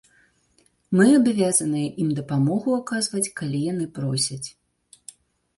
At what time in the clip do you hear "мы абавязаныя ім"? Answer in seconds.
0.99-2.09